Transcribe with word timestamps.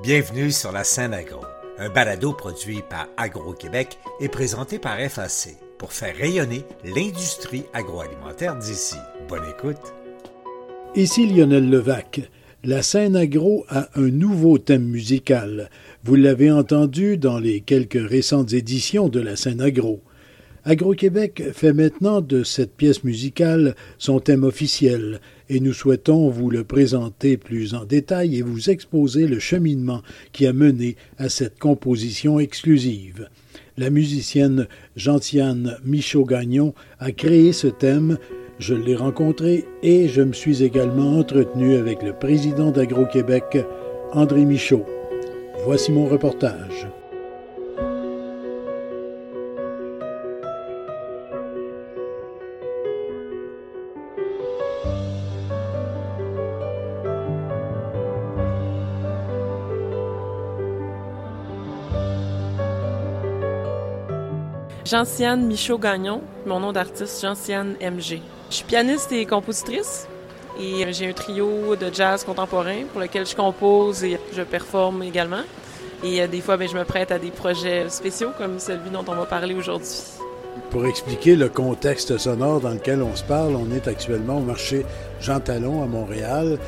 Bienvenue 0.00 0.52
sur 0.52 0.70
la 0.70 0.84
scène 0.84 1.12
agro, 1.12 1.40
un 1.76 1.88
balado 1.88 2.32
produit 2.32 2.82
par 2.88 3.08
Agro-Québec 3.16 3.98
et 4.20 4.28
présenté 4.28 4.78
par 4.78 4.96
FAC 4.96 5.56
pour 5.76 5.92
faire 5.92 6.14
rayonner 6.16 6.62
l'industrie 6.84 7.64
agroalimentaire 7.72 8.54
d'ici. 8.54 8.94
Bonne 9.28 9.42
écoute. 9.50 9.92
Ici 10.94 11.26
Lionel 11.26 11.68
Levac. 11.68 12.30
La 12.62 12.82
scène 12.82 13.16
agro 13.16 13.64
a 13.68 13.88
un 13.96 14.08
nouveau 14.08 14.58
thème 14.58 14.84
musical. 14.84 15.68
Vous 16.04 16.14
l'avez 16.14 16.52
entendu 16.52 17.18
dans 17.18 17.40
les 17.40 17.60
quelques 17.60 18.08
récentes 18.08 18.52
éditions 18.52 19.08
de 19.08 19.18
la 19.18 19.34
scène 19.34 19.60
agro. 19.60 20.00
Agro-Québec 20.68 21.44
fait 21.54 21.72
maintenant 21.72 22.20
de 22.20 22.42
cette 22.42 22.76
pièce 22.76 23.02
musicale 23.02 23.74
son 23.96 24.20
thème 24.20 24.44
officiel 24.44 25.18
et 25.48 25.60
nous 25.60 25.72
souhaitons 25.72 26.28
vous 26.28 26.50
le 26.50 26.62
présenter 26.62 27.38
plus 27.38 27.72
en 27.72 27.86
détail 27.86 28.36
et 28.36 28.42
vous 28.42 28.68
exposer 28.68 29.26
le 29.26 29.38
cheminement 29.38 30.02
qui 30.32 30.46
a 30.46 30.52
mené 30.52 30.96
à 31.16 31.30
cette 31.30 31.58
composition 31.58 32.38
exclusive. 32.38 33.30
La 33.78 33.88
musicienne 33.88 34.68
Gentiane 34.94 35.78
Michaud-Gagnon 35.86 36.74
a 36.98 37.12
créé 37.12 37.54
ce 37.54 37.68
thème, 37.68 38.18
je 38.58 38.74
l'ai 38.74 38.94
rencontré 38.94 39.64
et 39.82 40.06
je 40.08 40.20
me 40.20 40.34
suis 40.34 40.62
également 40.62 41.18
entretenu 41.18 41.76
avec 41.76 42.02
le 42.02 42.12
président 42.12 42.72
d'Agro-Québec, 42.72 43.56
André 44.12 44.44
Michaud. 44.44 44.84
Voici 45.64 45.92
mon 45.92 46.04
reportage. 46.04 46.88
Gentiane 64.88 65.46
Michaud-Gagnon, 65.46 66.22
mon 66.46 66.60
nom 66.60 66.72
d'artiste, 66.72 67.20
Gentiane 67.20 67.74
MG. 67.78 68.22
Je 68.48 68.54
suis 68.54 68.64
pianiste 68.64 69.12
et 69.12 69.26
compositrice 69.26 70.08
et 70.58 70.90
j'ai 70.94 71.10
un 71.10 71.12
trio 71.12 71.76
de 71.76 71.92
jazz 71.92 72.24
contemporain 72.24 72.84
pour 72.90 73.02
lequel 73.02 73.26
je 73.26 73.36
compose 73.36 74.02
et 74.02 74.18
je 74.34 74.40
performe 74.40 75.02
également. 75.02 75.42
Et 76.02 76.22
euh, 76.22 76.26
des 76.26 76.40
fois, 76.40 76.56
ben, 76.56 76.66
je 76.66 76.74
me 76.74 76.84
prête 76.84 77.12
à 77.12 77.18
des 77.18 77.30
projets 77.30 77.90
spéciaux 77.90 78.30
comme 78.38 78.58
celui 78.58 78.88
dont 78.88 79.04
on 79.06 79.14
va 79.14 79.26
parler 79.26 79.54
aujourd'hui. 79.54 79.90
Pour 80.70 80.86
expliquer 80.86 81.36
le 81.36 81.50
contexte 81.50 82.16
sonore 82.16 82.62
dans 82.62 82.70
lequel 82.70 83.02
on 83.02 83.14
se 83.14 83.24
parle, 83.24 83.56
on 83.56 83.70
est 83.70 83.88
actuellement 83.88 84.38
au 84.38 84.42
marché 84.42 84.86
Jean 85.20 85.40
Talon 85.40 85.82
à 85.82 85.86
Montréal 85.86 86.58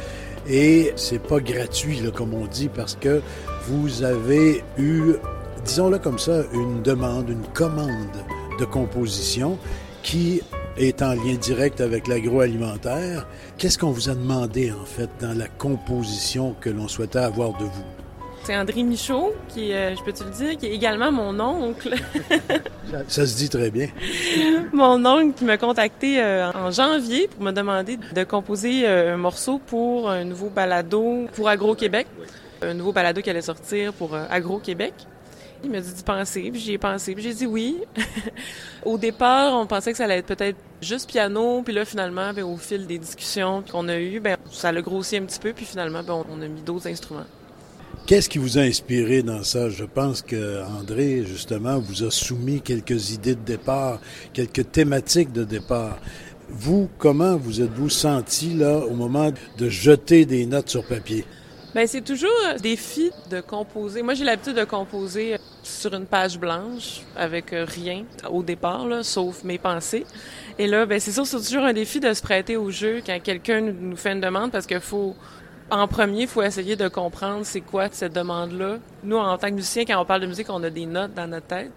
et 0.46 0.92
c'est 0.96 1.22
pas 1.22 1.40
gratuit, 1.40 2.02
comme 2.14 2.34
on 2.34 2.44
dit, 2.44 2.68
parce 2.68 2.96
que 2.96 3.22
vous 3.66 4.02
avez 4.02 4.62
eu 4.76 5.14
disons-le 5.64 5.98
comme 5.98 6.18
ça, 6.18 6.42
une 6.52 6.82
demande, 6.82 7.28
une 7.28 7.46
commande 7.54 7.90
de 8.58 8.64
composition 8.64 9.58
qui 10.02 10.40
est 10.76 11.02
en 11.02 11.14
lien 11.14 11.34
direct 11.34 11.80
avec 11.80 12.06
l'agroalimentaire. 12.06 13.26
Qu'est-ce 13.58 13.78
qu'on 13.78 13.90
vous 13.90 14.08
a 14.08 14.14
demandé, 14.14 14.72
en 14.72 14.84
fait, 14.84 15.10
dans 15.20 15.36
la 15.36 15.46
composition 15.46 16.54
que 16.60 16.70
l'on 16.70 16.88
souhaitait 16.88 17.18
avoir 17.18 17.52
de 17.58 17.64
vous? 17.64 17.84
C'est 18.42 18.56
André 18.56 18.82
Michaud, 18.82 19.34
qui, 19.48 19.72
euh, 19.72 19.94
je 19.94 20.02
peux 20.02 20.12
te 20.12 20.24
le 20.24 20.30
dire, 20.30 20.56
qui 20.56 20.66
est 20.66 20.74
également 20.74 21.12
mon 21.12 21.38
oncle. 21.38 21.94
ça, 23.08 23.26
se 23.26 23.36
dit 23.36 23.50
très 23.50 23.70
bien. 23.70 23.88
mon 24.72 25.04
oncle 25.04 25.34
qui 25.36 25.44
m'a 25.44 25.58
contacté 25.58 26.22
euh, 26.22 26.50
en 26.52 26.70
janvier 26.70 27.28
pour 27.28 27.42
me 27.42 27.52
demander 27.52 27.98
de 27.98 28.24
composer 28.24 28.88
euh, 28.88 29.14
un 29.14 29.18
morceau 29.18 29.58
pour 29.58 30.08
un 30.08 30.24
nouveau 30.24 30.48
balado 30.48 31.26
pour 31.34 31.48
Agro-Québec. 31.48 32.06
Un 32.62 32.74
nouveau 32.74 32.92
balado 32.92 33.20
qui 33.20 33.28
allait 33.28 33.42
sortir 33.42 33.92
pour 33.92 34.14
Agro-Québec. 34.14 34.94
Il 35.62 35.70
m'a 35.70 35.80
dit 35.80 35.92
d'y 35.92 36.02
penser, 36.02 36.50
puis 36.50 36.60
j'y 36.60 36.72
ai 36.72 36.78
pensé, 36.78 37.14
puis 37.14 37.22
j'ai 37.22 37.34
dit 37.34 37.46
oui. 37.46 37.78
au 38.84 38.96
départ, 38.96 39.54
on 39.54 39.66
pensait 39.66 39.92
que 39.92 39.98
ça 39.98 40.04
allait 40.04 40.18
être 40.18 40.26
peut-être 40.26 40.56
juste 40.80 41.08
piano, 41.08 41.62
puis 41.62 41.74
là, 41.74 41.84
finalement, 41.84 42.32
ben, 42.32 42.44
au 42.44 42.56
fil 42.56 42.86
des 42.86 42.98
discussions 42.98 43.62
qu'on 43.70 43.88
a 43.88 43.98
eues, 43.98 44.20
ben, 44.20 44.36
ça 44.50 44.72
l'a 44.72 44.80
grossi 44.80 45.16
un 45.16 45.24
petit 45.24 45.38
peu, 45.38 45.52
puis 45.52 45.66
finalement, 45.66 46.02
ben, 46.02 46.24
on 46.30 46.40
a 46.40 46.48
mis 46.48 46.62
d'autres 46.62 46.88
instruments. 46.88 47.26
Qu'est-ce 48.06 48.28
qui 48.28 48.38
vous 48.38 48.58
a 48.58 48.62
inspiré 48.62 49.22
dans 49.22 49.44
ça? 49.44 49.68
Je 49.68 49.84
pense 49.84 50.22
que 50.22 50.64
André, 50.64 51.24
justement, 51.24 51.78
vous 51.78 52.02
a 52.02 52.10
soumis 52.10 52.60
quelques 52.60 53.12
idées 53.12 53.34
de 53.34 53.44
départ, 53.44 54.00
quelques 54.32 54.72
thématiques 54.72 55.32
de 55.32 55.44
départ. 55.44 55.98
Vous, 56.48 56.88
comment 56.98 57.36
vous 57.36 57.60
êtes-vous 57.60 57.90
senti 57.90 58.54
là 58.54 58.78
au 58.78 58.94
moment 58.94 59.30
de 59.58 59.68
jeter 59.68 60.24
des 60.24 60.46
notes 60.46 60.70
sur 60.70 60.84
papier? 60.84 61.24
Ben 61.72 61.86
c'est 61.86 62.00
toujours 62.00 62.30
un 62.48 62.56
défi 62.56 63.12
de 63.30 63.40
composer. 63.40 64.02
Moi, 64.02 64.14
j'ai 64.14 64.24
l'habitude 64.24 64.56
de 64.56 64.64
composer 64.64 65.36
sur 65.62 65.94
une 65.94 66.06
page 66.06 66.36
blanche 66.36 67.02
avec 67.16 67.50
rien 67.52 68.04
au 68.28 68.42
départ, 68.42 68.88
là, 68.88 69.04
sauf 69.04 69.44
mes 69.44 69.58
pensées. 69.58 70.04
Et 70.58 70.66
là, 70.66 70.84
ben 70.84 70.98
c'est 70.98 71.12
sûr, 71.12 71.24
c'est 71.24 71.36
toujours 71.36 71.64
un 71.64 71.72
défi 71.72 72.00
de 72.00 72.12
se 72.12 72.22
prêter 72.22 72.56
au 72.56 72.70
jeu 72.70 73.02
quand 73.06 73.18
quelqu'un 73.22 73.60
nous 73.60 73.96
fait 73.96 74.12
une 74.12 74.20
demande 74.20 74.50
parce 74.50 74.66
qu'il 74.66 74.80
faut 74.80 75.14
en 75.70 75.86
premier, 75.86 76.22
il 76.22 76.28
faut 76.28 76.42
essayer 76.42 76.74
de 76.74 76.88
comprendre 76.88 77.46
c'est 77.46 77.60
quoi 77.60 77.86
cette 77.92 78.12
demande-là. 78.12 78.78
Nous, 79.04 79.16
en 79.16 79.38
tant 79.38 79.48
que 79.48 79.54
musicien, 79.54 79.84
quand 79.84 80.00
on 80.00 80.04
parle 80.04 80.22
de 80.22 80.26
musique, 80.26 80.50
on 80.50 80.62
a 80.64 80.70
des 80.70 80.86
notes 80.86 81.14
dans 81.14 81.28
notre 81.28 81.46
tête. 81.46 81.70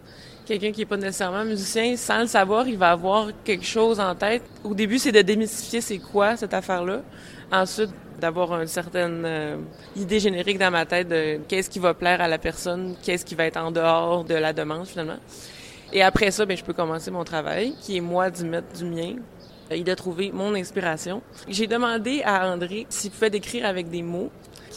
Quelqu'un 0.47 0.71
qui 0.71 0.79
n'est 0.79 0.85
pas 0.87 0.97
nécessairement 0.97 1.45
musicien, 1.45 1.95
sans 1.95 2.21
le 2.21 2.27
savoir, 2.27 2.67
il 2.67 2.77
va 2.77 2.89
avoir 2.89 3.27
quelque 3.43 3.65
chose 3.65 3.99
en 3.99 4.15
tête. 4.15 4.41
Au 4.63 4.73
début, 4.73 4.97
c'est 4.97 5.11
de 5.11 5.21
démystifier 5.21 5.79
c'est 5.79 5.99
quoi 5.99 6.35
cette 6.35 6.55
affaire-là. 6.55 7.01
Ensuite, 7.51 7.91
d'avoir 8.19 8.61
une 8.61 8.67
certaine 8.67 9.23
euh, 9.25 9.57
idée 9.95 10.19
générique 10.19 10.57
dans 10.57 10.71
ma 10.71 10.85
tête 10.85 11.07
de 11.07 11.39
qu'est-ce 11.47 11.69
qui 11.69 11.79
va 11.79 11.93
plaire 11.93 12.21
à 12.21 12.27
la 12.27 12.37
personne, 12.37 12.95
qu'est-ce 13.03 13.25
qui 13.25 13.35
va 13.35 13.45
être 13.45 13.57
en 13.57 13.71
dehors 13.71 14.23
de 14.23 14.35
la 14.35 14.53
demande 14.53 14.87
finalement. 14.87 15.17
Et 15.91 16.01
après 16.01 16.31
ça, 16.31 16.45
ben, 16.45 16.57
je 16.57 16.63
peux 16.63 16.73
commencer 16.73 17.11
mon 17.11 17.23
travail, 17.23 17.75
qui 17.81 17.97
est 17.97 18.01
moi 18.01 18.29
d'y 18.29 18.45
mettre 18.45 18.77
du 18.77 18.85
mien 18.85 19.15
et 19.69 19.83
de 19.83 19.93
trouver 19.93 20.31
mon 20.33 20.55
inspiration. 20.55 21.21
J'ai 21.47 21.67
demandé 21.67 22.21
à 22.25 22.51
André 22.51 22.85
s'il 22.89 23.11
pouvait 23.11 23.29
décrire 23.29 23.65
avec 23.65 23.89
des 23.89 24.01
mots 24.01 24.31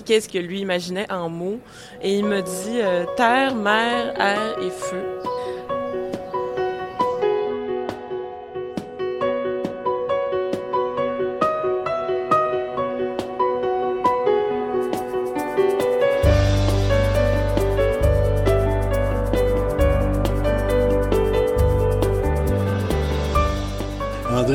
qu'est-ce 0.05 0.29
que 0.29 0.39
lui 0.39 0.61
imaginait 0.61 1.11
en 1.11 1.29
mots. 1.29 1.61
Et 2.03 2.19
il 2.19 2.25
me 2.25 2.43
dit 2.43 2.81
euh, 2.81 3.05
terre, 3.17 3.55
mer, 3.55 4.15
air 4.21 4.59
et 4.61 4.71
feu. 4.71 5.36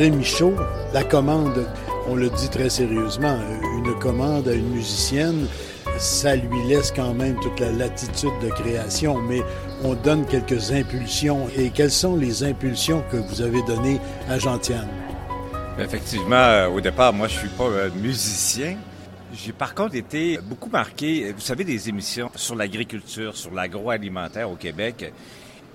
André 0.02 0.16
Michaud, 0.16 0.56
la 0.92 1.04
commande, 1.04 1.64
on 2.08 2.16
le 2.16 2.28
dit 2.28 2.48
très 2.48 2.68
sérieusement, 2.68 3.38
une 3.78 3.96
commande 4.00 4.48
à 4.48 4.52
une 4.52 4.70
musicienne, 4.70 5.46
ça 5.96 6.34
lui 6.34 6.66
laisse 6.66 6.90
quand 6.90 7.14
même 7.14 7.38
toute 7.38 7.60
la 7.60 7.70
latitude 7.70 8.32
de 8.42 8.48
création, 8.48 9.18
mais 9.18 9.42
on 9.84 9.94
donne 9.94 10.26
quelques 10.26 10.72
impulsions. 10.72 11.46
Et 11.56 11.70
quelles 11.70 11.92
sont 11.92 12.16
les 12.16 12.42
impulsions 12.42 13.04
que 13.12 13.16
vous 13.16 13.42
avez 13.42 13.62
données 13.62 14.00
à 14.28 14.40
Gentiane? 14.40 14.88
Effectivement, 15.78 16.34
euh, 16.34 16.68
au 16.68 16.80
départ, 16.80 17.12
moi, 17.12 17.28
je 17.28 17.38
suis 17.38 17.50
pas 17.50 17.68
euh, 17.68 17.88
musicien. 17.94 18.78
J'ai 19.32 19.52
par 19.52 19.72
contre 19.72 19.94
été 19.94 20.40
beaucoup 20.42 20.68
marqué, 20.68 21.30
vous 21.32 21.40
savez, 21.40 21.62
des 21.62 21.88
émissions 21.88 22.28
sur 22.34 22.56
l'agriculture, 22.56 23.36
sur 23.36 23.54
l'agroalimentaire 23.54 24.50
au 24.50 24.56
Québec. 24.56 25.12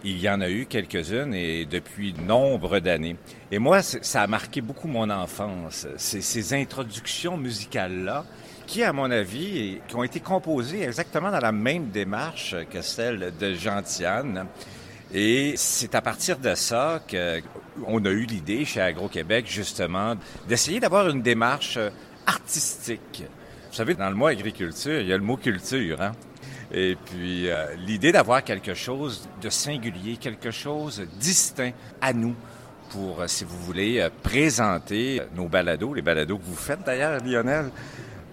Il 0.03 0.19
y 0.19 0.29
en 0.29 0.41
a 0.41 0.49
eu 0.49 0.67
quelques-unes 0.67 1.33
et 1.33 1.65
depuis 1.65 2.13
nombre 2.13 2.79
d'années. 2.79 3.15
Et 3.51 3.59
moi, 3.59 3.81
ça 3.81 4.21
a 4.21 4.27
marqué 4.27 4.61
beaucoup 4.61 4.87
mon 4.87 5.09
enfance. 5.09 5.87
Ces, 5.97 6.21
ces 6.21 6.53
introductions 6.53 7.35
musicales-là, 7.37 8.23
qui, 8.67 8.83
à 8.83 8.93
mon 8.93 9.09
avis, 9.09 9.79
qui 9.87 9.95
ont 9.95 10.03
été 10.03 10.19
composées 10.19 10.83
exactement 10.83 11.31
dans 11.31 11.39
la 11.39 11.51
même 11.51 11.89
démarche 11.89 12.55
que 12.69 12.81
celle 12.81 13.33
de 13.39 13.53
Gentiane. 13.53 14.45
Et 15.13 15.53
c'est 15.55 15.95
à 15.95 16.01
partir 16.01 16.37
de 16.37 16.53
ça 16.53 17.01
qu'on 17.09 18.05
a 18.05 18.09
eu 18.09 18.25
l'idée 18.25 18.65
chez 18.65 18.81
Agro-Québec, 18.81 19.45
justement, 19.47 20.15
d'essayer 20.47 20.79
d'avoir 20.79 21.07
une 21.09 21.21
démarche 21.21 21.79
artistique. 22.25 23.23
Vous 23.69 23.75
savez, 23.75 23.95
dans 23.95 24.09
le 24.09 24.15
mot 24.15 24.27
agriculture, 24.27 24.99
il 24.99 25.07
y 25.07 25.13
a 25.13 25.17
le 25.17 25.23
mot 25.23 25.37
culture, 25.37 26.01
hein? 26.01 26.11
Et 26.73 26.97
puis, 27.05 27.49
euh, 27.49 27.75
l'idée 27.77 28.11
d'avoir 28.11 28.43
quelque 28.43 28.73
chose 28.73 29.27
de 29.41 29.49
singulier, 29.49 30.17
quelque 30.17 30.51
chose 30.51 31.01
distinct 31.19 31.71
à 32.01 32.11
nous 32.11 32.35
pour, 32.89 33.21
euh, 33.21 33.27
si 33.27 33.45
vous 33.45 33.57
voulez, 33.59 33.99
euh, 33.99 34.09
présenter 34.23 35.21
nos 35.35 35.47
balados, 35.47 35.93
les 35.93 36.01
balados 36.01 36.37
que 36.37 36.43
vous 36.43 36.55
faites 36.55 36.83
d'ailleurs, 36.85 37.23
Lionel, 37.23 37.71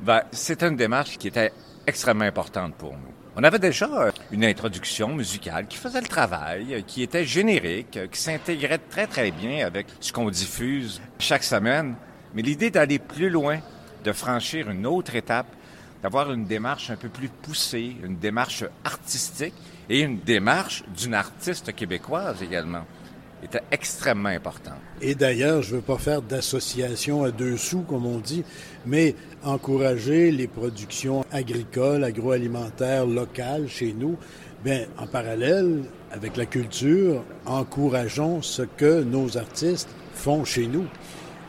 ben, 0.01 0.23
c'est 0.33 0.63
une 0.63 0.77
démarche 0.77 1.17
qui 1.17 1.29
était 1.29 1.53
extrêmement 1.87 2.25
importante 2.25 2.75
pour 2.75 2.93
nous. 2.93 3.13
On 3.37 3.43
avait 3.43 3.59
déjà 3.59 3.89
une 4.31 4.45
introduction 4.45 5.09
musicale 5.09 5.67
qui 5.67 5.77
faisait 5.77 6.01
le 6.01 6.07
travail, 6.07 6.85
qui 6.87 7.03
était 7.03 7.25
générique, 7.25 7.99
qui 8.11 8.21
s'intégrait 8.21 8.79
très 8.79 9.09
très 9.09 9.33
bien 9.33 9.67
avec 9.67 9.87
ce 9.99 10.13
qu'on 10.13 10.31
diffuse 10.31 11.01
chaque 11.19 11.43
semaine. 11.43 11.97
Mais 12.33 12.43
l'idée 12.43 12.71
d'aller 12.71 13.01
plus 13.01 13.31
loin, 13.31 13.59
de 14.05 14.13
franchir 14.13 14.71
une 14.71 14.87
autre 14.87 15.17
étape, 15.17 15.49
d'avoir 16.05 16.31
une 16.31 16.45
démarche 16.45 16.91
un 16.91 16.97
peu 16.97 17.09
plus 17.09 17.31
poussée, 17.31 17.97
une 18.05 18.19
démarche 18.19 18.63
artistique 18.85 19.55
et 19.89 20.01
une 20.01 20.19
démarche 20.19 20.85
d'une 20.95 21.15
artiste 21.15 21.75
québécoise 21.75 22.43
également 22.43 22.85
était 23.43 23.63
extrêmement 23.71 24.29
important. 24.29 24.75
Et 25.01 25.15
d'ailleurs, 25.15 25.63
je 25.63 25.71
ne 25.71 25.77
veux 25.77 25.83
pas 25.83 25.97
faire 25.97 26.21
d'association 26.21 27.25
à 27.25 27.31
deux 27.31 27.57
sous, 27.57 27.81
comme 27.81 28.05
on 28.05 28.19
dit, 28.19 28.45
mais 28.85 29.15
encourager 29.43 30.31
les 30.31 30.47
productions 30.47 31.25
agricoles, 31.33 32.05
agroalimentaires 32.05 33.07
locales 33.07 33.67
chez 33.67 33.95
nous. 33.95 34.19
Bien, 34.63 34.85
en 34.99 35.07
parallèle 35.07 35.85
avec 36.13 36.37
la 36.37 36.45
culture, 36.45 37.25
encourageons 37.47 38.43
ce 38.43 38.61
que 38.61 39.03
nos 39.03 39.39
artistes 39.39 39.89
font 40.13 40.45
chez 40.45 40.67
nous. 40.67 40.85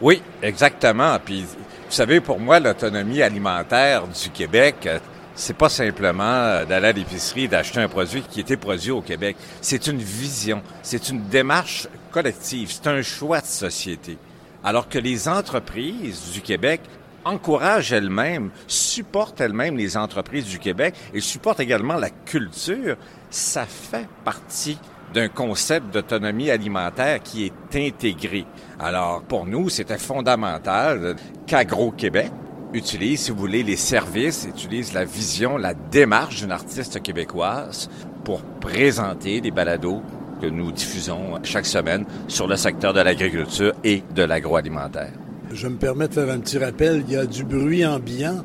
Oui, 0.02 0.22
exactement. 0.42 1.18
Puis, 1.24 1.44
vous 1.44 1.92
savez, 1.92 2.20
pour 2.20 2.40
moi, 2.40 2.60
l'autonomie 2.60 3.22
alimentaire 3.22 4.08
du 4.08 4.30
Québec, 4.30 4.88
c'est 5.36 5.56
pas 5.56 5.70
simplement 5.70 6.24
euh, 6.24 6.66
d'aller 6.66 6.88
à 6.88 6.92
l'épicerie 6.94 7.44
et 7.44 7.48
d'acheter 7.48 7.80
un 7.80 7.88
produit 7.88 8.24
qui 8.24 8.40
était 8.40 8.58
produit 8.58 8.92
au 8.92 9.02
Québec. 9.02 9.36
C'est 9.62 9.88
une 9.88 10.00
vision, 10.00 10.62
c'est 10.82 11.10
une 11.10 11.28
démarche 11.28 11.88
collective, 12.12 12.72
c'est 12.72 12.88
un 12.88 13.02
choix 13.02 13.42
de 13.42 13.46
société. 13.46 14.18
Alors 14.64 14.90
que 14.90 14.98
les 14.98 15.28
entreprises 15.28 16.32
du 16.32 16.42
Québec 16.42 16.82
encouragent 17.26 17.92
elles-mêmes, 17.92 18.52
supportent 18.68 19.42
elles-mêmes 19.42 19.78
les 19.78 19.98
entreprises 19.98 20.46
du 20.46 20.60
Québec 20.60 20.96
et 21.14 21.20
supportent 21.20 21.60
également 21.60 21.96
la 21.96 22.10
culture, 22.10 22.96
ça 23.30 23.66
fait 23.66 24.08
partie 24.24 24.78
d'un 25.14 25.28
concept 25.30 25.94
d'autonomie 25.94 26.50
alimentaire 26.50 27.22
qui 27.22 27.46
est 27.46 27.88
intégré. 27.88 28.46
Alors, 28.80 29.22
pour 29.22 29.46
nous, 29.46 29.70
c'était 29.70 29.98
fondamental 29.98 31.16
qu'Agro-Québec 31.48 32.32
utilise, 32.74 33.22
si 33.22 33.32
vous 33.32 33.38
voulez, 33.38 33.64
les 33.64 33.78
services, 33.78 34.46
utilise 34.50 34.94
la 34.94 35.06
vision, 35.06 35.58
la 35.58 35.74
démarche 35.74 36.42
d'une 36.42 36.52
artiste 36.52 37.02
québécoise 37.02 37.90
pour 38.24 38.42
présenter 38.42 39.40
des 39.40 39.52
balados 39.52 40.02
que 40.42 40.48
nous 40.48 40.72
diffusons 40.72 41.40
chaque 41.44 41.66
semaine 41.66 42.06
sur 42.28 42.48
le 42.48 42.58
secteur 42.58 42.94
de 42.94 43.00
l'agriculture 43.00 43.74
et 43.84 44.04
de 44.14 44.24
l'agroalimentaire. 44.24 45.12
Je 45.54 45.68
me 45.68 45.78
permets 45.78 46.08
de 46.08 46.14
faire 46.14 46.30
un 46.30 46.40
petit 46.40 46.58
rappel. 46.58 47.04
Il 47.08 47.14
y 47.14 47.18
a 47.18 47.26
du 47.26 47.44
bruit 47.44 47.86
ambiant. 47.86 48.44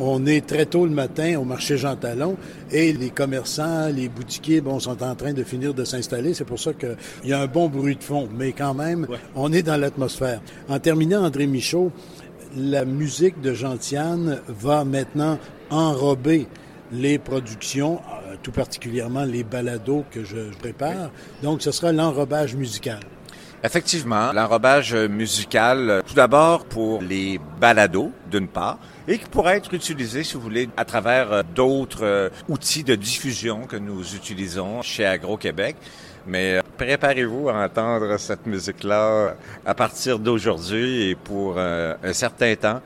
On 0.00 0.26
est 0.26 0.46
très 0.46 0.66
tôt 0.66 0.84
le 0.84 0.92
matin 0.92 1.38
au 1.38 1.44
marché 1.44 1.76
Jean 1.76 1.96
Talon 1.96 2.36
et 2.70 2.92
les 2.92 3.10
commerçants, 3.10 3.88
les 3.88 4.08
boutiquiers, 4.08 4.60
bon, 4.60 4.78
sont 4.78 5.02
en 5.02 5.16
train 5.16 5.32
de 5.32 5.42
finir 5.42 5.74
de 5.74 5.84
s'installer. 5.84 6.34
C'est 6.34 6.44
pour 6.44 6.60
ça 6.60 6.72
qu'il 6.72 6.96
y 7.24 7.32
a 7.32 7.40
un 7.40 7.46
bon 7.46 7.68
bruit 7.68 7.96
de 7.96 8.04
fond. 8.04 8.28
Mais 8.32 8.52
quand 8.52 8.74
même, 8.74 9.08
on 9.34 9.52
est 9.52 9.62
dans 9.62 9.76
l'atmosphère. 9.76 10.40
En 10.68 10.78
terminant, 10.78 11.24
André 11.24 11.48
Michaud, 11.48 11.90
la 12.56 12.84
musique 12.84 13.40
de 13.40 13.52
Gentiane 13.52 14.40
va 14.48 14.84
maintenant 14.84 15.38
enrober 15.70 16.46
les 16.92 17.18
productions, 17.18 17.96
euh, 17.96 18.36
tout 18.42 18.52
particulièrement 18.52 19.24
les 19.24 19.42
balados 19.42 20.04
que 20.10 20.24
je, 20.24 20.54
prépare. 20.58 21.10
Donc, 21.42 21.60
ce 21.60 21.70
sera 21.70 21.92
l'enrobage 21.92 22.54
musical. 22.54 23.00
Effectivement, 23.64 24.32
l'enrobage 24.32 24.94
musical, 24.94 25.90
euh, 25.90 26.02
tout 26.06 26.14
d'abord 26.14 26.64
pour 26.64 27.02
les 27.02 27.40
balados, 27.60 28.12
d'une 28.30 28.48
part, 28.48 28.78
et 29.08 29.18
qui 29.18 29.28
pourrait 29.28 29.56
être 29.56 29.74
utilisé, 29.74 30.22
si 30.22 30.34
vous 30.34 30.40
voulez, 30.40 30.68
à 30.76 30.84
travers 30.84 31.32
euh, 31.32 31.42
d'autres 31.54 32.30
outils 32.48 32.84
de 32.84 32.94
diffusion 32.94 33.66
que 33.66 33.76
nous 33.76 34.14
utilisons 34.14 34.82
chez 34.82 35.06
Agro-Québec. 35.06 35.76
Mais 36.28 36.60
préparez-vous 36.76 37.48
à 37.48 37.64
entendre 37.64 38.18
cette 38.18 38.44
musique-là 38.46 39.34
à 39.64 39.74
partir 39.74 40.18
d'aujourd'hui 40.18 41.10
et 41.10 41.14
pour 41.14 41.54
euh, 41.56 41.94
un 42.02 42.12
certain 42.12 42.54
temps 42.54 42.82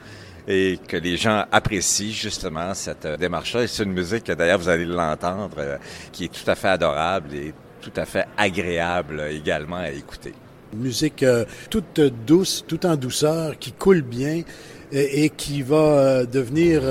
et 0.47 0.79
que 0.89 0.97
les 0.97 1.17
gens 1.17 1.45
apprécient 1.51 2.13
justement 2.13 2.73
cette 2.75 3.05
euh, 3.05 3.17
démarche-là. 3.17 3.67
c'est 3.67 3.83
une 3.83 3.93
musique 3.93 4.25
que 4.25 4.33
d'ailleurs 4.33 4.59
vous 4.59 4.69
allez 4.69 4.85
l'entendre, 4.85 5.57
euh, 5.59 5.79
qui 6.13 6.25
est 6.25 6.29
tout 6.29 6.49
à 6.49 6.55
fait 6.55 6.69
adorable 6.69 7.35
et 7.35 7.53
tout 7.81 7.93
à 7.97 8.05
fait 8.05 8.27
agréable 8.37 9.23
également 9.31 9.77
à 9.77 9.91
écouter. 9.91 10.35
Une 10.73 10.81
musique 10.81 11.25
toute 11.71 12.01
douce, 12.27 12.65
tout 12.67 12.87
en 12.87 12.97
douceur, 12.97 13.59
qui 13.59 13.73
coule 13.73 14.03
bien 14.03 14.43
et, 14.91 15.31
qui 15.31 15.63
va 15.63 16.25
devenir, 16.25 16.83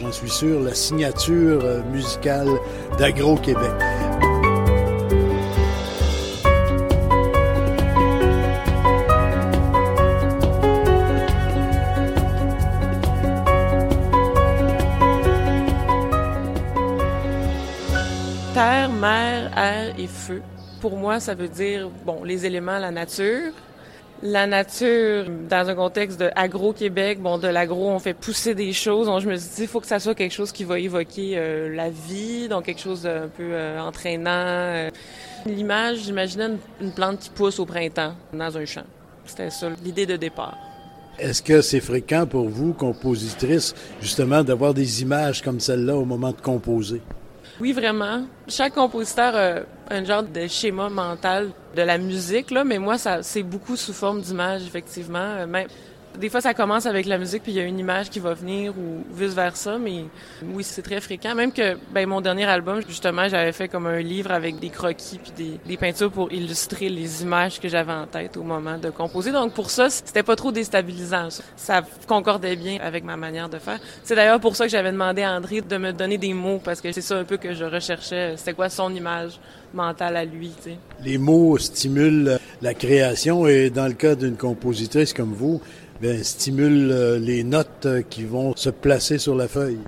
j'en 0.00 0.12
suis 0.12 0.30
sûr, 0.30 0.60
la 0.60 0.74
signature 0.74 1.62
musicale 1.92 2.48
d'Agro-Québec. 2.98 3.72
terre, 18.54 18.88
mer, 18.88 19.50
air 19.56 19.94
et 19.98 20.06
feu. 20.06 20.40
Pour 20.84 20.98
moi, 20.98 21.18
ça 21.18 21.34
veut 21.34 21.48
dire, 21.48 21.88
bon, 22.04 22.24
les 22.24 22.44
éléments, 22.44 22.78
la 22.78 22.90
nature. 22.90 23.54
La 24.22 24.46
nature, 24.46 25.24
dans 25.48 25.70
un 25.70 25.74
contexte 25.74 26.20
de 26.20 26.28
agro-Québec, 26.36 27.22
bon, 27.22 27.38
de 27.38 27.48
l'agro, 27.48 27.88
on 27.88 27.98
fait 27.98 28.12
pousser 28.12 28.54
des 28.54 28.74
choses. 28.74 29.06
Donc, 29.06 29.22
je 29.22 29.30
me 29.30 29.34
suis 29.36 29.48
dit, 29.48 29.62
il 29.62 29.68
faut 29.68 29.80
que 29.80 29.86
ça 29.86 29.98
soit 29.98 30.14
quelque 30.14 30.34
chose 30.34 30.52
qui 30.52 30.64
va 30.64 30.78
évoquer 30.78 31.38
euh, 31.38 31.74
la 31.74 31.88
vie, 31.88 32.48
donc 32.48 32.66
quelque 32.66 32.82
chose 32.82 33.04
d'un 33.04 33.28
peu 33.34 33.44
euh, 33.44 33.80
entraînant. 33.80 34.28
Euh. 34.28 34.90
L'image, 35.46 36.00
j'imaginais 36.00 36.48
une, 36.48 36.58
une 36.82 36.92
plante 36.92 37.18
qui 37.18 37.30
pousse 37.30 37.58
au 37.60 37.64
printemps 37.64 38.12
dans 38.34 38.54
un 38.54 38.66
champ. 38.66 38.84
C'était 39.24 39.48
ça 39.48 39.70
l'idée 39.82 40.04
de 40.04 40.16
départ. 40.16 40.58
Est-ce 41.18 41.40
que 41.40 41.62
c'est 41.62 41.80
fréquent 41.80 42.26
pour 42.26 42.50
vous, 42.50 42.74
compositrice, 42.74 43.74
justement, 44.02 44.44
d'avoir 44.44 44.74
des 44.74 45.00
images 45.00 45.40
comme 45.40 45.60
celle-là 45.60 45.96
au 45.96 46.04
moment 46.04 46.32
de 46.32 46.42
composer? 46.42 47.00
Oui, 47.60 47.72
vraiment. 47.72 48.24
Chaque 48.48 48.74
compositeur 48.74 49.34
a 49.36 49.94
un 49.94 50.04
genre 50.04 50.24
de 50.24 50.46
schéma 50.48 50.88
mental 50.88 51.50
de 51.76 51.82
la 51.82 51.98
musique, 51.98 52.50
là, 52.50 52.64
mais 52.64 52.78
moi, 52.78 52.98
ça, 52.98 53.22
c'est 53.22 53.42
beaucoup 53.44 53.76
sous 53.76 53.92
forme 53.92 54.20
d'image, 54.20 54.62
effectivement. 54.62 55.46
Même, 55.46 55.68
des 56.18 56.28
fois, 56.28 56.40
ça 56.40 56.54
commence 56.54 56.86
avec 56.86 57.06
la 57.06 57.18
musique, 57.18 57.42
puis 57.42 57.52
il 57.52 57.56
y 57.56 57.60
a 57.60 57.64
une 57.64 57.78
image 57.78 58.10
qui 58.10 58.20
va 58.20 58.34
venir 58.34 58.72
ou 58.76 59.04
vice-versa, 59.12 59.78
mais 59.78 60.04
oui, 60.42 60.62
c'est 60.62 60.82
très 60.82 61.00
fréquent. 61.00 61.34
Même 61.34 61.52
que 61.52 61.76
ben, 61.92 62.08
mon 62.08 62.20
dernier 62.20 62.44
album, 62.44 62.80
justement, 62.86 63.28
j'avais 63.28 63.52
fait 63.52 63.68
comme 63.68 63.86
un 63.86 64.00
livre 64.00 64.30
avec 64.30 64.58
des 64.58 64.70
croquis 64.70 65.18
puis 65.18 65.32
des, 65.36 65.60
des 65.66 65.76
peintures 65.76 66.10
pour 66.10 66.32
illustrer 66.32 66.88
les 66.88 67.22
images 67.22 67.60
que 67.60 67.68
j'avais 67.68 67.92
en 67.92 68.06
tête 68.06 68.36
au 68.36 68.42
moment 68.42 68.78
de 68.78 68.90
composer. 68.90 69.32
Donc 69.32 69.54
pour 69.54 69.70
ça, 69.70 69.90
c'était 69.90 70.22
pas 70.22 70.36
trop 70.36 70.52
déstabilisant. 70.52 71.28
Ça 71.56 71.82
concordait 72.06 72.56
bien 72.56 72.78
avec 72.80 73.04
ma 73.04 73.16
manière 73.16 73.48
de 73.48 73.58
faire. 73.58 73.80
C'est 74.02 74.14
d'ailleurs 74.14 74.40
pour 74.40 74.56
ça 74.56 74.66
que 74.66 74.70
j'avais 74.70 74.92
demandé 74.92 75.22
à 75.22 75.32
André 75.32 75.60
de 75.60 75.76
me 75.76 75.92
donner 75.92 76.18
des 76.18 76.34
mots, 76.34 76.60
parce 76.62 76.80
que 76.80 76.92
c'est 76.92 77.02
ça 77.02 77.16
un 77.16 77.24
peu 77.24 77.36
que 77.36 77.54
je 77.54 77.64
recherchais. 77.64 78.36
C'était 78.36 78.54
quoi 78.54 78.68
son 78.68 78.94
image? 78.94 79.38
Mentale 79.74 80.16
à 80.16 80.24
lui, 80.24 80.50
tu 80.62 80.70
sais. 80.70 80.76
Les 81.04 81.18
mots 81.18 81.58
stimulent 81.58 82.38
la 82.62 82.74
création 82.74 83.46
et 83.46 83.70
dans 83.70 83.86
le 83.86 83.92
cas 83.92 84.14
d'une 84.14 84.36
compositrice 84.36 85.12
comme 85.12 85.32
vous, 85.32 85.60
ben, 86.00 86.22
stimule 86.22 86.90
euh, 86.90 87.18
les 87.18 87.44
notes 87.44 87.88
qui 88.10 88.24
vont 88.24 88.54
se 88.56 88.70
placer 88.70 89.18
sur 89.18 89.34
la 89.34 89.48
feuille. 89.48 89.78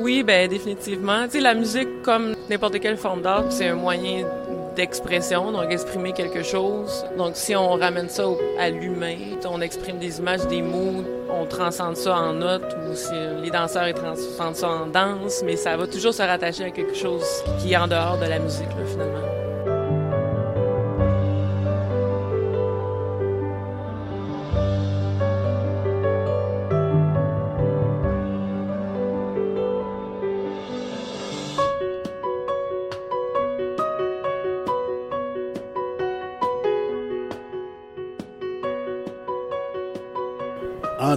Oui, 0.00 0.22
ben 0.22 0.48
définitivement. 0.48 1.24
Tu 1.24 1.32
sais, 1.32 1.40
la 1.40 1.54
musique, 1.54 2.02
comme 2.02 2.34
n'importe 2.50 2.80
quelle 2.80 2.96
forme 2.96 3.22
d'art, 3.22 3.46
c'est 3.50 3.68
un 3.68 3.76
moyen 3.76 4.26
d'expression, 4.74 5.52
donc 5.52 5.70
exprimer 5.70 6.12
quelque 6.12 6.42
chose. 6.42 7.04
Donc 7.16 7.32
si 7.34 7.54
on 7.56 7.70
ramène 7.74 8.08
ça 8.08 8.24
à 8.58 8.70
l'humain, 8.70 9.16
on 9.48 9.60
exprime 9.60 9.98
des 9.98 10.18
images, 10.18 10.46
des 10.46 10.62
mots, 10.62 11.04
on 11.30 11.46
transcende 11.46 11.96
ça 11.96 12.16
en 12.16 12.34
notes, 12.34 12.76
ou 12.88 12.94
si 12.94 13.12
les 13.42 13.50
danseurs 13.50 13.92
transcendent 13.94 14.56
ça 14.56 14.68
en 14.68 14.86
danse, 14.86 15.42
mais 15.44 15.56
ça 15.56 15.76
va 15.76 15.86
toujours 15.86 16.14
se 16.14 16.22
rattacher 16.22 16.64
à 16.64 16.70
quelque 16.70 16.94
chose 16.94 17.44
qui 17.58 17.72
est 17.72 17.76
en 17.76 17.88
dehors 17.88 18.18
de 18.18 18.26
la 18.26 18.38
musique, 18.38 18.68
finalement. 18.86 19.37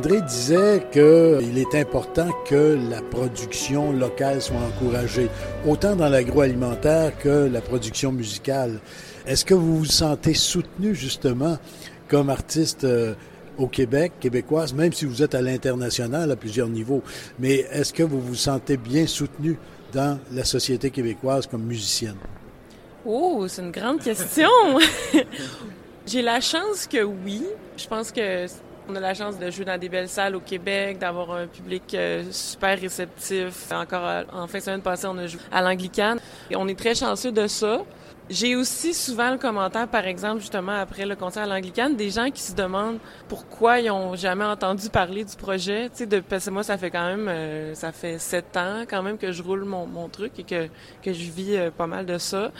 André 0.03 0.21
disait 0.23 0.87
qu'il 0.91 1.59
est 1.59 1.75
important 1.75 2.27
que 2.49 2.75
la 2.89 3.03
production 3.03 3.91
locale 3.91 4.41
soit 4.41 4.57
encouragée, 4.57 5.29
autant 5.67 5.95
dans 5.95 6.09
l'agroalimentaire 6.09 7.15
que 7.19 7.47
la 7.47 7.61
production 7.61 8.11
musicale. 8.11 8.79
Est-ce 9.27 9.45
que 9.45 9.53
vous 9.53 9.77
vous 9.77 9.85
sentez 9.85 10.33
soutenu 10.33 10.95
justement 10.95 11.59
comme 12.07 12.31
artiste 12.31 12.83
euh, 12.83 13.13
au 13.59 13.67
Québec, 13.67 14.13
québécoise, 14.19 14.73
même 14.73 14.91
si 14.91 15.05
vous 15.05 15.21
êtes 15.21 15.35
à 15.35 15.41
l'international 15.43 16.31
à 16.31 16.35
plusieurs 16.35 16.67
niveaux, 16.67 17.03
mais 17.37 17.67
est-ce 17.71 17.93
que 17.93 18.01
vous 18.01 18.19
vous 18.19 18.33
sentez 18.33 18.77
bien 18.77 19.05
soutenu 19.05 19.59
dans 19.93 20.17
la 20.31 20.45
société 20.45 20.89
québécoise 20.89 21.45
comme 21.45 21.61
musicienne? 21.61 22.17
Oh, 23.05 23.45
c'est 23.47 23.61
une 23.61 23.69
grande 23.69 23.99
question. 23.99 24.49
J'ai 26.07 26.23
la 26.23 26.41
chance 26.41 26.87
que 26.87 27.03
oui. 27.03 27.43
Je 27.77 27.85
pense 27.85 28.11
que 28.11 28.47
On 28.91 28.95
a 28.95 28.99
la 28.99 29.13
chance 29.13 29.39
de 29.39 29.49
jouer 29.49 29.63
dans 29.63 29.79
des 29.79 29.87
belles 29.87 30.09
salles 30.09 30.35
au 30.35 30.41
Québec, 30.41 30.99
d'avoir 30.99 31.31
un 31.31 31.47
public 31.47 31.93
euh, 31.93 32.25
super 32.29 32.77
réceptif. 32.77 33.71
Encore 33.71 34.05
euh, 34.05 34.23
en 34.33 34.47
fin 34.47 34.57
de 34.57 34.63
semaine 34.63 34.81
passée, 34.81 35.07
on 35.07 35.17
a 35.17 35.27
joué 35.27 35.39
à 35.49 35.61
l'Anglicane. 35.61 36.19
On 36.53 36.67
est 36.67 36.77
très 36.77 36.93
chanceux 36.93 37.31
de 37.31 37.47
ça. 37.47 37.83
J'ai 38.29 38.57
aussi 38.57 38.93
souvent 38.93 39.31
le 39.31 39.37
commentaire, 39.37 39.87
par 39.87 40.05
exemple, 40.05 40.41
justement, 40.41 40.73
après 40.73 41.05
le 41.05 41.15
concert 41.15 41.43
à 41.43 41.47
l'Anglicane, 41.47 41.95
des 41.95 42.09
gens 42.09 42.29
qui 42.31 42.41
se 42.41 42.53
demandent 42.53 42.99
pourquoi 43.29 43.79
ils 43.79 43.91
ont 43.91 44.13
jamais 44.17 44.43
entendu 44.43 44.89
parler 44.89 45.23
du 45.23 45.37
projet. 45.37 45.85
Tu 45.85 45.99
sais, 45.99 46.05
de, 46.05 46.19
parce 46.19 46.45
que 46.45 46.49
moi, 46.49 46.63
ça 46.63 46.77
fait 46.77 46.91
quand 46.91 47.05
même, 47.05 47.29
euh, 47.29 47.73
ça 47.75 47.93
fait 47.93 48.19
sept 48.19 48.57
ans 48.57 48.83
quand 48.89 49.03
même 49.03 49.17
que 49.17 49.31
je 49.31 49.41
roule 49.41 49.63
mon, 49.63 50.09
truc 50.09 50.33
et 50.37 50.43
que, 50.43 50.67
que 51.01 51.13
je 51.13 51.31
vis 51.31 51.57
pas 51.77 51.87
mal 51.87 52.05
de 52.05 52.17
ça. 52.17 52.51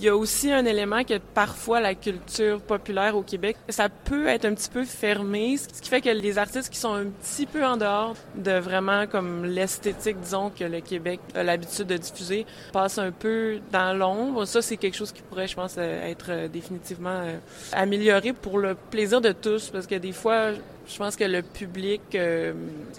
Il 0.00 0.06
y 0.06 0.08
a 0.08 0.16
aussi 0.16 0.50
un 0.50 0.64
élément 0.64 1.04
que 1.04 1.18
parfois 1.18 1.78
la 1.78 1.94
culture 1.94 2.62
populaire 2.62 3.14
au 3.14 3.22
Québec, 3.22 3.58
ça 3.68 3.90
peut 3.90 4.28
être 4.28 4.46
un 4.46 4.54
petit 4.54 4.70
peu 4.70 4.86
fermé, 4.86 5.58
ce 5.58 5.68
qui 5.78 5.90
fait 5.90 6.00
que 6.00 6.08
les 6.08 6.38
artistes 6.38 6.70
qui 6.70 6.78
sont 6.78 6.94
un 6.94 7.04
petit 7.04 7.44
peu 7.44 7.62
en 7.62 7.76
dehors 7.76 8.16
de 8.34 8.52
vraiment 8.52 9.06
comme 9.06 9.44
l'esthétique, 9.44 10.18
disons, 10.18 10.48
que 10.58 10.64
le 10.64 10.80
Québec 10.80 11.20
a 11.34 11.42
l'habitude 11.42 11.86
de 11.86 11.98
diffuser, 11.98 12.46
passent 12.72 12.96
un 12.96 13.10
peu 13.10 13.58
dans 13.72 13.92
l'ombre. 13.92 14.46
Ça, 14.46 14.62
c'est 14.62 14.78
quelque 14.78 14.96
chose 14.96 15.12
qui 15.12 15.20
pourrait, 15.20 15.48
je 15.48 15.54
pense, 15.54 15.76
être 15.76 16.48
définitivement 16.48 17.20
euh, 17.20 17.36
amélioré 17.72 18.32
pour 18.32 18.56
le 18.56 18.76
plaisir 18.90 19.20
de 19.20 19.32
tous, 19.32 19.68
parce 19.68 19.86
que 19.86 19.96
des 19.96 20.12
fois, 20.12 20.52
je 20.86 20.96
pense 20.98 21.16
que 21.16 21.24
le 21.24 21.42
public 21.42 22.02
euh, 22.14 22.52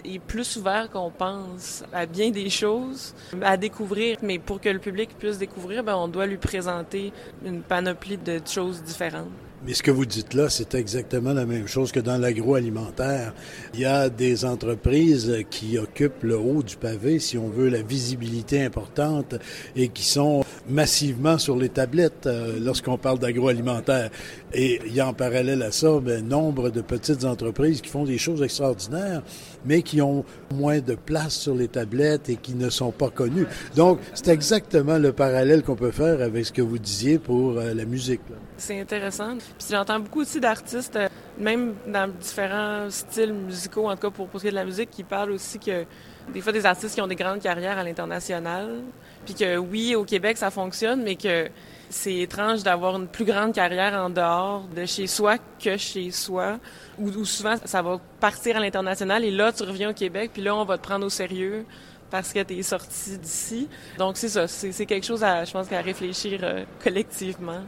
est 0.04 0.18
plus 0.18 0.56
ouvert 0.56 0.90
qu'on 0.90 1.10
pense 1.10 1.84
à 1.92 2.06
bien 2.06 2.30
des 2.30 2.48
choses, 2.50 3.14
à 3.42 3.56
découvrir. 3.56 4.18
Mais 4.22 4.38
pour 4.38 4.60
que 4.60 4.68
le 4.68 4.78
public 4.78 5.10
puisse 5.18 5.38
découvrir, 5.38 5.84
ben, 5.84 5.96
on 5.96 6.08
doit 6.08 6.26
lui 6.26 6.38
présenter 6.38 7.12
une 7.44 7.62
panoplie 7.62 8.16
de 8.16 8.40
choses 8.46 8.82
différentes. 8.82 9.28
Mais 9.64 9.74
ce 9.74 9.82
que 9.84 9.92
vous 9.92 10.06
dites 10.06 10.34
là, 10.34 10.50
c'est 10.50 10.74
exactement 10.74 11.32
la 11.32 11.46
même 11.46 11.68
chose 11.68 11.92
que 11.92 12.00
dans 12.00 12.18
l'agroalimentaire. 12.18 13.32
Il 13.74 13.80
y 13.80 13.84
a 13.84 14.08
des 14.08 14.44
entreprises 14.44 15.44
qui 15.50 15.78
occupent 15.78 16.24
le 16.24 16.36
haut 16.36 16.64
du 16.64 16.74
pavé, 16.74 17.20
si 17.20 17.38
on 17.38 17.48
veut, 17.48 17.68
la 17.68 17.82
visibilité 17.82 18.64
importante 18.64 19.36
et 19.76 19.86
qui 19.86 20.02
sont 20.02 20.44
massivement 20.68 21.38
sur 21.38 21.56
les 21.56 21.68
tablettes 21.68 22.26
euh, 22.26 22.58
lorsqu'on 22.60 22.98
parle 22.98 23.20
d'agroalimentaire. 23.20 24.10
Et 24.52 24.80
il 24.84 24.94
y 24.94 25.00
a 25.00 25.06
en 25.06 25.14
parallèle 25.14 25.62
à 25.62 25.70
ça, 25.70 26.00
ben, 26.00 26.26
nombre 26.26 26.70
de 26.70 26.80
petites 26.80 27.24
entreprises 27.24 27.80
qui 27.82 27.88
font 27.88 28.04
des 28.04 28.18
choses 28.18 28.42
extraordinaires, 28.42 29.22
mais 29.64 29.82
qui 29.82 30.00
ont 30.00 30.24
moins 30.54 30.80
de 30.80 30.94
place 30.94 31.34
sur 31.34 31.54
les 31.54 31.68
tablettes 31.68 32.28
et 32.28 32.36
qui 32.36 32.54
ne 32.54 32.70
sont 32.70 32.92
pas 32.92 33.10
connues. 33.10 33.46
Donc, 33.76 33.98
c'est 34.14 34.28
exactement 34.28 34.98
le 34.98 35.12
parallèle 35.12 35.62
qu'on 35.62 35.76
peut 35.76 35.90
faire 35.90 36.20
avec 36.20 36.46
ce 36.46 36.52
que 36.52 36.62
vous 36.62 36.78
disiez 36.78 37.18
pour 37.18 37.58
euh, 37.58 37.74
la 37.74 37.84
musique. 37.84 38.20
C'est 38.56 38.80
intéressant. 38.80 39.36
Puis 39.36 39.68
j'entends 39.70 40.00
beaucoup 40.00 40.20
aussi 40.20 40.40
d'artistes, 40.40 40.96
euh, 40.96 41.08
même 41.38 41.74
dans 41.86 42.08
différents 42.08 42.88
styles 42.90 43.32
musicaux, 43.32 43.88
en 43.88 43.94
tout 43.96 44.08
cas 44.08 44.10
pour 44.10 44.28
ce 44.34 44.38
qui 44.38 44.48
est 44.48 44.50
de 44.50 44.56
la 44.56 44.64
musique, 44.64 44.90
qui 44.90 45.04
parlent 45.04 45.32
aussi 45.32 45.58
que 45.58 45.84
des 46.32 46.40
fois 46.40 46.52
des 46.52 46.64
artistes 46.66 46.94
qui 46.94 47.00
ont 47.00 47.06
des 47.06 47.16
grandes 47.16 47.40
carrières 47.40 47.78
à 47.78 47.84
l'international, 47.84 48.82
puis 49.24 49.34
que 49.34 49.56
oui, 49.56 49.94
au 49.94 50.04
Québec, 50.04 50.36
ça 50.36 50.50
fonctionne, 50.50 51.02
mais 51.02 51.16
que 51.16 51.48
c'est 51.92 52.16
étrange 52.16 52.62
d'avoir 52.62 52.96
une 52.96 53.06
plus 53.06 53.24
grande 53.24 53.52
carrière 53.52 53.94
en 53.94 54.10
dehors 54.10 54.64
de 54.74 54.86
chez 54.86 55.06
soi 55.06 55.36
que 55.62 55.76
chez 55.76 56.10
soi, 56.10 56.58
où, 56.98 57.24
souvent 57.24 57.54
ça 57.64 57.82
va 57.82 58.00
partir 58.20 58.56
à 58.56 58.60
l'international 58.60 59.24
et 59.24 59.30
là, 59.30 59.52
tu 59.52 59.62
reviens 59.62 59.90
au 59.90 59.94
Québec, 59.94 60.30
puis 60.34 60.42
là, 60.42 60.56
on 60.56 60.64
va 60.64 60.78
te 60.78 60.82
prendre 60.82 61.06
au 61.06 61.10
sérieux 61.10 61.64
parce 62.10 62.32
que 62.32 62.42
tu 62.42 62.58
es 62.58 62.62
sorti 62.62 63.16
d'ici. 63.18 63.68
Donc, 63.98 64.18
c'est 64.18 64.28
ça. 64.28 64.46
C'est 64.46 64.84
quelque 64.84 65.06
chose, 65.06 65.24
à, 65.24 65.44
je 65.44 65.52
pense, 65.52 65.72
à 65.72 65.80
réfléchir 65.80 66.40
euh, 66.42 66.64
collectivement. 66.82 67.60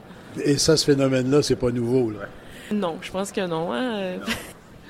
Et 0.44 0.58
ça, 0.58 0.76
ce 0.76 0.84
phénomène-là, 0.84 1.42
c'est 1.42 1.56
pas 1.56 1.70
nouveau, 1.70 2.10
là? 2.10 2.26
Non, 2.70 2.98
je 3.00 3.10
pense 3.10 3.32
que 3.32 3.46
non. 3.46 3.72
Hein? 3.72 4.18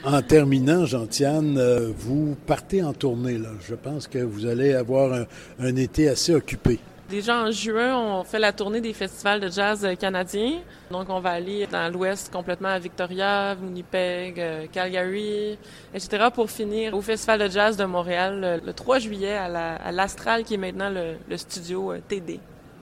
En 0.05 0.21
terminant, 0.21 0.85
Gentiane, 0.85 1.57
euh, 1.57 1.91
vous 1.97 2.37
partez 2.47 2.83
en 2.83 2.93
tournée. 2.93 3.39
Là. 3.39 3.49
Je 3.67 3.75
pense 3.75 4.07
que 4.07 4.19
vous 4.19 4.45
allez 4.45 4.75
avoir 4.75 5.13
un, 5.13 5.25
un, 5.59 5.77
été 5.77 6.09
assez 6.09 6.35
occupé. 6.35 6.79
Déjà 7.09 7.43
en 7.43 7.51
juin, 7.51 7.97
on 7.99 8.25
fait 8.25 8.39
la 8.39 8.53
tournée 8.53 8.81
des 8.81 8.95
festivals 8.95 9.41
de 9.41 9.51
jazz 9.51 9.87
canadiens. 10.01 10.61
Donc, 10.91 11.11
on 11.11 11.21
va 11.21 11.31
aller 11.31 11.67
dans 11.67 11.93
l'ouest 11.93 12.33
complètement 12.33 12.71
à 12.71 12.79
Victoria, 12.79 13.55
Winnipeg, 13.61 14.41
euh, 14.41 14.67
Calgary, 14.73 15.59
etc. 15.95 16.29
pour 16.35 16.51
finir 16.51 16.95
au 16.95 17.03
Festival 17.03 17.41
de 17.41 17.49
jazz 17.49 17.77
de 17.77 17.85
Montréal 17.85 18.63
le 18.65 18.73
3 18.73 18.99
juillet 19.01 19.37
à 19.37 19.93
l'Astral, 19.93 20.45
qui 20.45 20.55
est 20.55 20.59
maintenant 20.59 20.89
le, 20.89 21.17
le 21.29 21.37
studio 21.37 21.93
euh, 21.93 22.01
TD. 22.09 22.41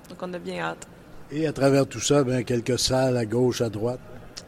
Donc, 0.09 0.19
on 0.23 0.33
a 0.33 0.38
bien 0.38 0.61
hâte. 0.62 0.87
Et 1.33 1.47
à 1.47 1.52
travers 1.52 1.87
tout 1.87 2.00
ça, 2.00 2.23
bien, 2.23 2.43
quelques 2.43 2.79
salles 2.79 3.17
à 3.17 3.25
gauche, 3.25 3.61
à 3.61 3.71
droite? 3.71 4.00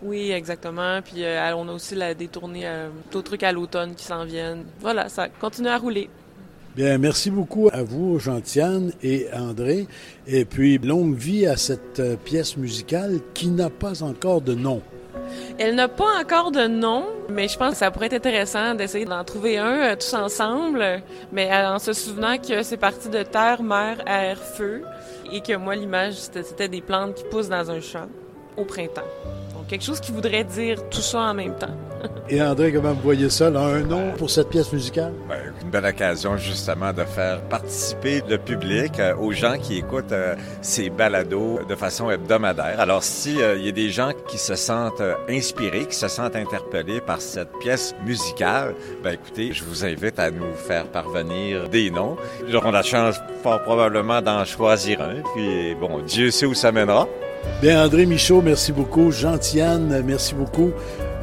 Oui, 0.02 0.30
exactement. 0.32 1.00
Puis 1.02 1.24
euh, 1.24 1.56
on 1.56 1.68
a 1.68 1.72
aussi 1.72 1.94
la, 1.94 2.14
des 2.14 2.28
tournées, 2.28 2.66
euh, 2.66 2.90
d'autres 3.10 3.28
trucs 3.28 3.42
à 3.42 3.52
l'automne 3.52 3.94
qui 3.94 4.04
s'en 4.04 4.24
viennent. 4.24 4.64
Voilà, 4.80 5.08
ça 5.08 5.28
continue 5.28 5.68
à 5.68 5.78
rouler. 5.78 6.10
Bien, 6.74 6.98
merci 6.98 7.30
beaucoup 7.30 7.68
à 7.72 7.84
vous, 7.84 8.18
Gentiane 8.18 8.90
et 9.00 9.28
André. 9.32 9.86
Et 10.26 10.44
puis, 10.44 10.78
longue 10.78 11.14
vie 11.14 11.46
à 11.46 11.56
cette 11.56 12.00
euh, 12.00 12.16
pièce 12.16 12.56
musicale 12.56 13.20
qui 13.32 13.46
n'a 13.46 13.70
pas 13.70 14.02
encore 14.02 14.40
de 14.40 14.54
nom. 14.54 14.82
Elle 15.56 15.76
n'a 15.76 15.86
pas 15.86 16.18
encore 16.20 16.50
de 16.50 16.66
nom, 16.66 17.04
mais 17.30 17.46
je 17.46 17.56
pense 17.56 17.72
que 17.72 17.76
ça 17.76 17.92
pourrait 17.92 18.06
être 18.06 18.14
intéressant 18.14 18.74
d'essayer 18.74 19.04
d'en 19.04 19.22
trouver 19.22 19.56
un 19.56 19.92
euh, 19.92 19.94
tous 19.94 20.14
ensemble, 20.14 21.00
mais 21.30 21.48
en 21.54 21.78
se 21.78 21.92
souvenant 21.92 22.38
que 22.38 22.64
c'est 22.64 22.76
parti 22.76 23.08
de 23.08 23.22
terre, 23.22 23.62
mer, 23.62 23.98
air, 24.08 24.36
feu, 24.38 24.82
et 25.32 25.42
que 25.42 25.54
moi, 25.54 25.76
l'image, 25.76 26.14
c'était 26.14 26.68
des 26.68 26.80
plantes 26.80 27.14
qui 27.14 27.24
poussent 27.30 27.48
dans 27.48 27.70
un 27.70 27.80
champ 27.80 28.08
au 28.56 28.64
printemps. 28.64 29.02
Donc, 29.54 29.68
quelque 29.68 29.84
chose 29.84 30.00
qui 30.00 30.10
voudrait 30.10 30.42
dire 30.42 30.88
tout 30.90 31.02
ça 31.02 31.20
en 31.20 31.34
même 31.34 31.56
temps. 31.56 31.76
Et 32.28 32.42
André, 32.42 32.72
comment 32.72 32.92
vous 32.92 33.02
voyez 33.02 33.30
ça, 33.30 33.50
là, 33.50 33.60
un 33.60 33.80
nom 33.80 34.12
pour 34.16 34.30
cette 34.30 34.48
pièce 34.48 34.72
musicale? 34.72 35.12
Ben, 35.28 35.36
une 35.62 35.70
belle 35.70 35.84
occasion, 35.84 36.36
justement, 36.36 36.92
de 36.92 37.04
faire 37.04 37.40
participer 37.42 38.22
le 38.28 38.38
public 38.38 38.98
euh, 38.98 39.14
aux 39.16 39.32
gens 39.32 39.56
qui 39.58 39.78
écoutent 39.78 40.12
euh, 40.12 40.34
ces 40.62 40.90
balados 40.90 41.60
de 41.68 41.74
façon 41.74 42.10
hebdomadaire. 42.10 42.80
Alors, 42.80 43.02
s'il 43.02 43.40
euh, 43.40 43.58
y 43.58 43.68
a 43.68 43.72
des 43.72 43.90
gens 43.90 44.10
qui 44.28 44.38
se 44.38 44.54
sentent 44.54 45.02
inspirés, 45.28 45.86
qui 45.86 45.96
se 45.96 46.08
sentent 46.08 46.36
interpellés 46.36 47.00
par 47.00 47.20
cette 47.20 47.50
pièce 47.60 47.94
musicale, 48.04 48.74
ben 49.02 49.12
écoutez, 49.12 49.52
je 49.52 49.64
vous 49.64 49.84
invite 49.84 50.18
à 50.18 50.30
nous 50.30 50.54
faire 50.54 50.86
parvenir 50.86 51.68
des 51.68 51.90
noms. 51.90 52.16
Nous 52.46 52.54
aurons 52.54 52.70
la 52.70 52.82
chance, 52.82 53.16
fort 53.42 53.62
probablement, 53.62 54.22
d'en 54.22 54.44
choisir 54.44 55.00
un. 55.02 55.22
Puis, 55.34 55.74
bon, 55.74 56.00
Dieu 56.00 56.30
sait 56.30 56.46
où 56.46 56.54
ça 56.54 56.72
mènera. 56.72 57.06
Bien, 57.60 57.84
André 57.84 58.06
Michaud, 58.06 58.42
merci 58.42 58.72
beaucoup. 58.72 59.10
Gentiane, 59.10 60.02
merci 60.04 60.34
beaucoup. 60.34 60.72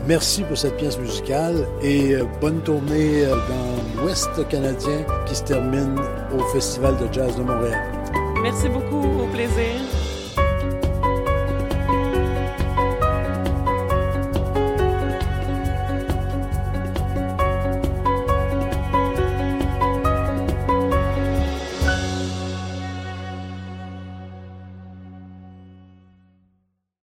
Merci 0.08 0.44
pour 0.44 0.58
cette 0.58 0.78
pièce 0.78 0.98
musicale 0.98 1.68
et 1.84 2.16
euh, 2.16 2.24
bonne 2.40 2.62
tournée 2.62 3.24
euh, 3.24 3.36
dans 3.36 4.02
l'Ouest 4.02 4.48
canadien 4.50 5.06
qui 5.28 5.36
se 5.36 5.44
termine 5.44 5.96
au 6.34 6.40
Festival 6.54 6.98
de 6.98 7.14
jazz 7.14 7.36
de 7.36 7.44
Montréal. 7.44 7.80
Merci 8.42 8.68
beaucoup, 8.70 9.22
au 9.22 9.28
plaisir. 9.28 10.01